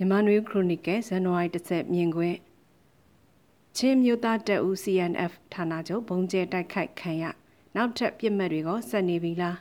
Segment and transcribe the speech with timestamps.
[0.00, 2.38] မြန်မာနွေခရိုနီကယ်ဇန်နဝါရီ10မြင်ကွင်း
[3.76, 7.24] ချင်းမြို့သားတပ်ဦး CNF ဌာနချုပ်ဘုံကျဲတိုက်ခိုက်ခံရ
[7.74, 9.58] နောက်ထပ်ပြစ်မှတ်တွေကဆက်နေပြီလား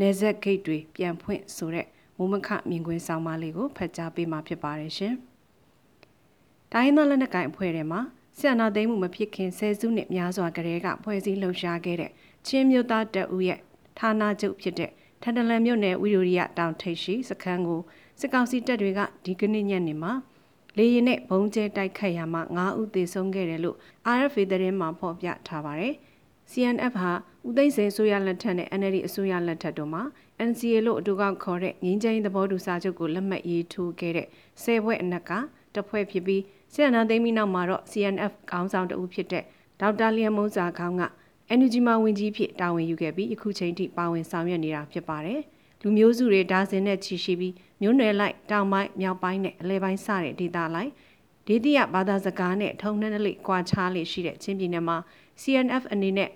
[0.00, 1.86] နေဆက်ဂိတ်တွေပြန်ဖွင့်ဆိုတဲ့
[2.16, 5.14] မုံမခမြင်ကွင်းဆောင်မလေးကိုဖတ်ကြားပေးမှာဖြစ်ပါတယ်ရှင်။
[6.72, 8.00] တိုင်းသားလက်နက်ကိုင်အဖွဲ့ထဲမှာ
[8.38, 12.10] ဆန္ဒသိမ်းမှုမဖြစ်ခင်ဆယ်စုနှစ်များစွာကတည်းကဖွဲ့စည်းလှုပ်ရှားခဲ့တဲ့
[12.46, 13.60] ချင်းမြို့သားတပ်ဦးရဲ့
[13.98, 14.90] ဌာနချုပ်ဖြစ်တဲ့
[15.22, 17.80] ထန်တလန်မြို့နယ်ဝီရိုရီယတောင်ထိပ်ရှိစခန်းကို
[18.20, 20.12] စစ်ကောင်စီတပ်တွေကဒီကနေ့ညနေမှာ
[20.76, 23.76] လေရင်နဲ့ဘုံကျဲတိုက်ခတ်ရမှာ9ဦးသေဆုံးခဲ့တယ်လို့
[24.18, 25.94] RFA သတင်းမှာဖော်ပြထားပါတယ်။
[26.50, 27.12] CNF ဟာ
[27.46, 30.02] ဦးသိန်းစိန်ဆိုရလက်ထက်နဲ့ NLD အစိုးရလက်ထက်တို့မှာ
[30.48, 34.28] NCA လို့အတူကောက်ခေါ်တဲ့ငင်းချင်းသဘောတူစာချုပ်ကိုလက်မှတ်ရေးထိုးခဲ့တဲ့
[34.62, 35.30] ဆယ်ဘွဲ့အနက်က
[35.74, 39.44] တဖွဲ့ဖြစ်ပြီးဆီယနာသိမ်းပြီးနောက်မှာတော့ CNF ခေါင်းဆောင်တဦးဖြစ်တဲ့
[39.80, 41.02] ဒေါက်တာလျံမုံစာခေါင်းက
[41.58, 45.40] NUG မှာဝင်ကြီးဖြစ်တာဝန်ယူခဲ့ပြီးအခုချိန်ထိပါဝင်ဆောင်ရွက်နေတာဖြစ်ပါတယ်။
[45.82, 50.90] လူမျိုးစုတွေဒါဇင်နဲ့ချီရှိပြီးမြို့နယ်လိုက်တောင်ပိုင်းမြောက်ပိုင်းနဲ့အလဲပိုင်းစတဲ့ဒေသလိုက်
[51.48, 54.96] ဒေသရဘာသာစကားနဲ့ထုံနှန်းလေးကွာခြားလေးရှိတဲ့ချင်းပြည်နယ်မှာ
[55.42, 56.30] CNF အနေနဲ့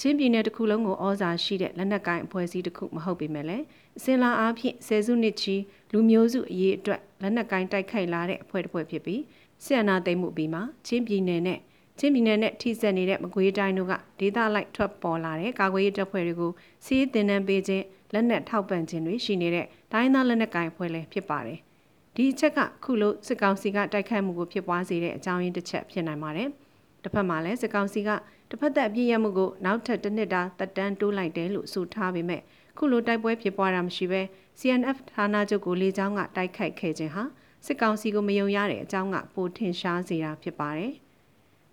[0.00, 3.64] ချင်းပြည်နယ်တစ်ခုလုံးကိုဩဇာရှိတဲ့လက်နက်ကိုင်အဖွဲ့အစည်းတစ်ခုမဟုတ်ပေမဲ့လည်း
[3.98, 5.56] အစင်လာအားဖြင့်ဆယ်စုနှစ်ချီ
[5.92, 9.20] လူမျိုးစုအရေးအတွက်လက်နက်ကိုင်တိုက်ခိုက်လာတဲ့အဖွဲ့တစ်ဖွဲ့ဖြစ်ပြီး
[9.64, 11.58] ဆီယနာသိမ့်မှုပြီးမှချင်းပြည်နယ်နဲ့
[11.98, 16.52] ချင်းပြည်နယ်နဲ့ထိစပ်နေတဲ့မကွေးတိုင်းတို့ကဒေသလိုက်ထွက်ပေါ်လာတဲ့ကာကွယ်ရေးတပ်ဖွဲ့တွေကို
[16.84, 17.84] စီးတင်နှံပေးခြင်း
[18.14, 21.58] လက်နက်ထောက်ပံ့ခြင်းတွေရှိနေတဲ့တိုင်းသားလက်နက်ကိုင်ဖွဲ့လည်းဖြစ်ပါတယ်။
[22.14, 26.48] ဒီအချက်ကခုလိုစစ်ကောင်စီကတိုက်ခိုက်မှုကိုဖြစ်ပွားစေတဲ့အကြောင်းရင်းတစ်ချက်ဖြစ်နိုင်ပါတယ်။
[27.02, 28.10] တစ်ဖက်မှာလည်းစစ်ကောင်စီက
[28.50, 32.42] တစ်ဖက်သက်အပြည့်ရမှုကိုနောက်ထပ်တစ်နှစ်တာတက်တန်းတိုးလိုက်တယ်လို့ဆိုထားပေမဲ့
[32.78, 34.22] ခုလိုတိုက်ပွဲဖြစ်ပွားတာမရှိဘဲ
[34.58, 37.22] CNF ဌာနချုပ်ကိုလေကြောင်းကတိုက်ခိုက်ခဲ့ခြင်းဟာ
[37.66, 40.92] စစ်ကောင်စီကိုမယုံရတဲ့အကြောင်းကပိုထင်ရှားစေတာဖြစ်ပါတယ်။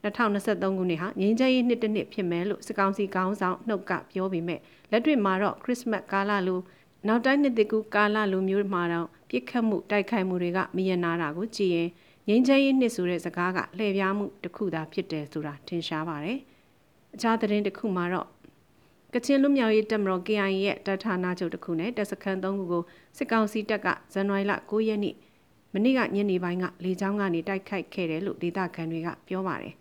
[0.04, 4.60] 2023ခုနှစ်ဟာငြိမ်းချမ်းရေးနှစ်တစ်နှစ်ဖြစ်မယ်လို့စကောင်စီကောင်းဆောင်နှုတ်ကပြောပေမဲ့
[4.92, 6.60] လက်တွေ့မှာတော့ခရစ်စမတ်ကာလလို
[7.08, 11.90] နောက်တိုင်းနှစ်တကူကာလလိုမျိုးမှာတော့ပြစ်ခတ်မှုတိုက်ခိုက်မှုတွေကမရနာတာကိုကြည်ရင်
[12.28, 16.38] ငြိမ်းချမ်းရေးနှစ်ဆိုတဲ့စကားကလှည့်ပြားမှုတစ်ခုသာဖြစ်တယ်ဆိုတာထင်ရှားပါတယ်။
[17.16, 18.28] အခြားသတင်းတစ်ခုမှာတော့
[19.14, 22.84] ကချင်လူမျိုးရေးတပ်မတော် KIA ရဲ့တပ်ဌာနချုပ်တစ်ခုနဲ့တပ်စခန်း၃ခုကို
[23.18, 25.16] စစ်ကောင်စီတပ်ကဇန်နဝါရီလ9ရက်နေ့
[25.74, 29.74] မနေ့ကညနေပိုင်းကလေကြောင်းကနေတိုက်ခိုက်ခဲ့တယ်လို့ဒေသခံတွေကပြောပါတယ်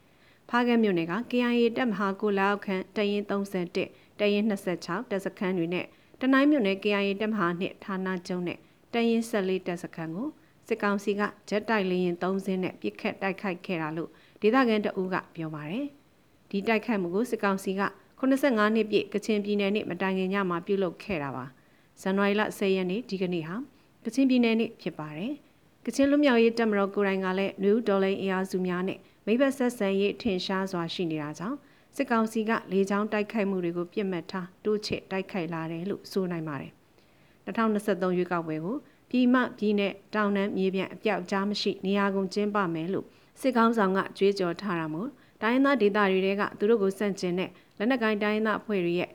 [0.53, 5.87] ဖားကဲမြို့နယ်က KIA တပ်မဟာကိုလောက်ခန့်တရင်31တရင်26တပ်စခန်းတွေနဲ့
[6.21, 8.59] တနိုင်းမြို့နယ် KIA တပ်မဟာ2ဌာနကျုံနဲ့
[8.93, 10.29] တရင်14တပ်စခန်းကို
[10.69, 14.11] စစ်ကောင်စီကဂျက်တိုက်လေယာဉ်3စင်းနဲ့ပစ်ခတ်တိုက်ခိုက်ခဲ့တာလို့
[14.41, 15.87] ဒေသခံတအူးကပြောပါတယ်။
[16.51, 17.83] ဒီတိုက်ခိုက်မှုကိုစစ်ကောင်စီက
[18.21, 21.45] 85နှစ်ပြည့်ကချင်ပြည်နယ်နေ့မတိုင်ခင်ညမှာပြုလုပ်ခဲ့တာပါ။
[22.01, 23.57] ဇန်နဝါရီလ10ရက်နေ့ဒီကနေ့ဟာ
[24.05, 25.33] ကချင်ပြည်နယ်နေ့ဖြစ်ပါတယ်။
[25.87, 31.59] ကချင်လူမျိုးရေးတပ်မတော်ကိုယ်တိုင်ကလည်းနယူးဒေါ်လိန်အင်အားစုများနဲ့ မိဘဆက်ဆံရေးထင်ရှားစွာရှိနေတာကြောင့်
[31.97, 36.73] စစ်ကောင်စီကလေကြောင်းတိုက်ခိုက်မှုတွေကိုပြစ်မှတ်ထားတိုးချဲ့တိုက်ခိုက်လာတယ်လို့ဆိုနိုင်ပါတယ်။
[37.47, 38.77] 2023ရွေးကောက်ပွဲကို
[39.11, 43.07] ပြည်မပြည်နဲ့တောင်တန်းမြေပြန့်အပြောက်ကြားမရှိနေရာကုန်ကျင်းပမယ်လို့
[43.41, 45.09] စစ်ကောင်ဆောင်ကကြွေးကြော်ထားတာမို့
[45.43, 49.11] တိုင်းသားဒေသတွေကသူတို့ကိုစန့်ကျင်တဲ့လက်နက်ကိုင်းတိုင်းသားအဖွဲ့တွေရဲ့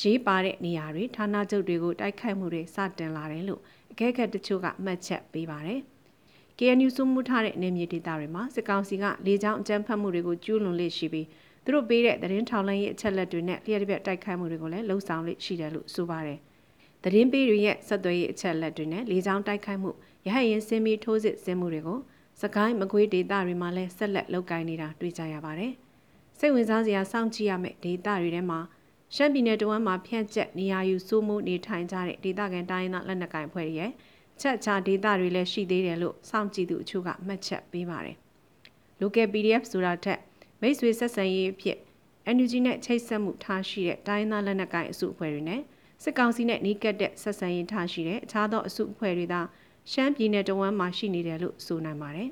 [0.00, 3.60] ရေးပါတဲ့နေရာတွေဌာနချုပ်တွေကိုတိုက်ခိုက်မှုတွေစတင်လာတယ်လို့
[3.92, 5.80] အကဲခတ်တချို့ကမှတ်ချက်ပေးပါတယ်။
[6.62, 11.26] KNU စုမှုထားတဲ့နေမြေဒေသတွေမှာစစ်ကောင်စီကလေကြောင်းအကြမ်းဖက်မှုတွေကိုကျူးလွန်လေ့ရှိပြီး
[11.64, 16.38] သူတို့ပေးတဲ့သတင်းထောက်လိုင်းရဲ့အချက်လက်တွေနဲ့လျှက်တစ်ပြက်တိုက်ခိုက်မှုတွေကိုလည်းလှုံ့ဆော်လေ့ရှိတယ်လို့ဆိုပါတယ်။
[17.02, 19.90] သတင်းပေးတွေရဲ့ဆက်သွယ်ရေးအချက်လက်တွေနဲ့လေကြောင်းတိုက်ခိုက်မှု
[20.26, 21.98] ရဟရင်စင်းပြီးထိုးစစ်ဆင်မှုတွေကို
[22.42, 25.72] စကိုင်းမကွေးဒေသတွေမှာလည်းဆက်လက်လုပ်ကိုင်နေတာတွေ့ကြရပါတယ်။
[26.38, 28.60] စိတ်ဝင်စားစရာစောင့်ကြည့်ရမယ့်ဒေသတွေထဲမှာ
[29.14, 33.90] ရှမ်းပြည်နယ်တဝမ်းမှာဖြန့်ကျက်နေရာယူစိုးမှုနေထိုင်ကြတဲ့ဒေသခံတိုင်းသားလက်နက်ကိုင်ဖွဲ့တွေရဲ့
[34.40, 38.16] ချက်ချဒေတာတွေလည်းရှိသေးတယ်လို့စောင့်ကြည့်သူအချို့ကမှတ်ချက်ပေးပါတယ်။
[39.00, 40.18] local PDF ဆိုတာထက်
[40.60, 41.78] မိတ်ဆွေဆက်ဆံရေးအဖြစ်
[42.36, 45.60] NUG နဲ့ချိတ်ဆက်မှုထားရှိတဲ့တိုင်းသားလက်နက်ကိုင်အစုအဖွဲ့တွေနဲ့
[46.02, 49.40] စစ်ကောင်စီနဲ့နှီးကပ်တဲ့ဆက်ဆံရေးထားရှိတဲ့အခြားသောအစုအဖွဲ့တွေသာ
[49.92, 52.28] ရှမ်းပြည်နယ်တဝမ်းမှာရှိနေတယ်လို့ဆိုနိုင်ပါတယ်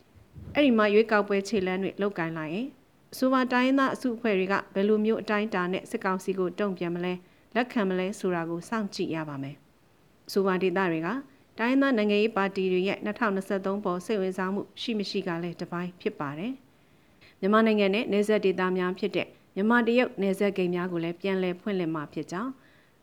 [0.54, 2.66] ။အဲ့ဒီမှာရွေးကောက်ပွဲခြေလှမ်းတွေလောက်ကင်လိုက်ရင်
[3.12, 7.12] အဆိုပါတိုင်းသားအစုအဖွဲ့တွေကဘယ်လိုမျိုးအတိုင်းအတာနဲ့စစ်ကောင်စီကိုတုံ့ပြန်မလဲ
[7.54, 9.56] လက်ခံမလဲဆိုတာကိုစောင့်ကြည့်ရပါမယ်။
[10.28, 11.08] အဆိုပါဒေသတွေက
[11.60, 16.52] တိုင်းသားနိုင်ငံရေးပါတီတွေရဲ့2023ပေါ်စိတ်ဝင်စားမှုရှိမရှိကလည်းတပိုင်းဖြစ်ပါတယ်။
[17.40, 22.52] မြန်မာနိုင်ငံနဲ့နေဆက်ဒေသများဖြစ်တဲ့မြန်မာတရုတ်နေဆက်ဂိမ်းများကိုလည်းပြန်လည်ဖွင့်လှစ်မှာဖြစ်ကြောင်း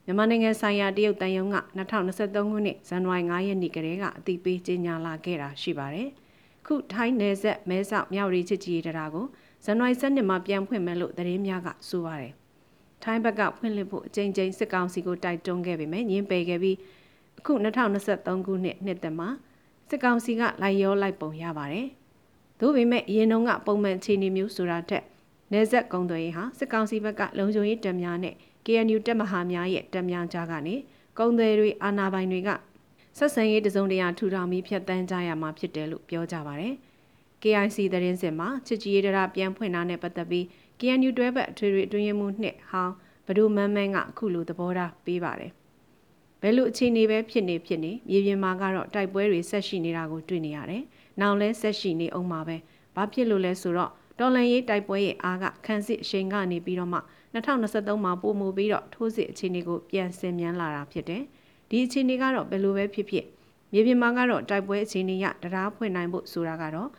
[0.05, 6.09] မြန်မာနိုင်ငံဆိုင်ရာတရုတ်တန်ယုံက2023ခုနှစ်ဇန်နဝါရီ9ရက်နေ့ကတည်းကအသိပေးကြေညာလာခဲ့တာရှိပါတယ်။
[6.65, 9.25] ခုထိုင်းနယ်ဆက်မဲဆောက်မြောက်ရီချစ်ကြည်တရာကို
[9.65, 12.33] ဇန်နဝါရီ7မှာပြန်ဖွင့်မယ်လို့သတင်းများကဆိုပါတယ်။
[13.03, 16.77] ထိုင်းဘက်ကဖွင့်လှစ်ဖို့အကြိမ်ကြိမ်စစ်ကောင်စီကိုတိုက်တွန်းခဲ့ပေမဲ့ညှင်းပယ်ခဲ့ပြီး
[17.37, 19.29] အခု2023ခုနှစ်နှစ်သက်မှာ
[19.89, 21.87] စစ်ကောင်စီကလိုက်ရောလိုက်ပုံရပါတယ်။
[22.59, 25.03] သို့ပေမဲ့အရင်တုန်းကပုံမှန်အခြေအနေမျိုးဆိုတာထက်
[25.53, 28.35] နေဆက်ကုံသွေးဟာစစ်ကောင်စီဘက်ကလုံခြုံရေးတပ်များနဲ့
[28.65, 30.75] KNU တပ်မဟာများရဲ့တပ်များကြားကနေ
[31.19, 32.49] ကုံသွေးတွေအာဏာပိုင်တွေက
[33.17, 36.73] ဆက်ဆံရေးတစုံတရာထူထောင်ပြီးဖြတ်တန်းကြရမှာဖြစ်တယ်လို့ပြောကြပါတယ်။
[37.41, 40.45] KIC သတင်းစင်မှာချစ်ကြည်ရေးတရပြန်ဖွင့်တာနဲ့ပတ်သက်ပြီး
[40.79, 42.93] KNU တွဲဘက်အထွေထွေအတွင်းရေးမှူးနှစ်ဟောင်း
[43.27, 45.51] ဘဒုမန်းမန်းကအခုလိုသဘောထားပေးပါတယ်။
[46.41, 50.83] ဘယ်လိုအခြေအနေပဲဖြစ်နေဖြစ်နေမြေပြင်မှာကတော့တိုက်ပွဲတွေဆက်ရှိနေတာကိုတွေ့နေရတယ်။
[51.21, 52.57] နောက်လဲဆက်ရှိနေအောင်မှာပဲ။
[52.95, 56.99] ဘာဖြစ်လို့လဲဆိုတော့တော်လန်ရေးတိုက်ပွဲရဲ့အားကခန်းစစ်အချိန်ကနေပြီးတော့မှ
[57.33, 61.23] 2023မှာပုံမူပြီးတော့ထိုးစစ်အခြေအနေကိုပြန်ဆင်မြန်းလာတာဖြစ်တယ်။
[61.69, 63.25] ဒီအခြေအနေကတော့ဘယ်လိုပဲဖြစ်ဖြစ်
[63.73, 66.89] မြေပြင်မှာကတော့တိုက်ပွဲအခြေအနေရတရားဖွင့်နိုင်ဖို့ဆိုတာကတော့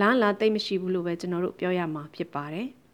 [0.00, 2.68] လားလာသိမ့်မရှိဘူးလို့ပဲကျွန်တော်တို့ပြောရမှာဖြစ်ပါတယ်။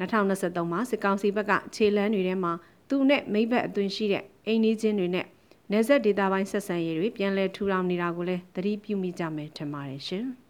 [0.00, 2.52] 2023မှာစစ်ကောင်စီဘက်ကခြေလန်းတွေထဲမှာ
[2.94, 5.26] သူနဲ့မိဘအသွင်ရှိတဲ့အိမ်နီးချင်းတွေနဲ့
[5.72, 10.26] နေဆက်ဒေတာပိုင်းဆက်ဆံရေးတွေပြန်လည်ထူထောင်နေတာကိုလည်းသတိပြုမိကြမယ်ထင်ပါတယ်ရှင်။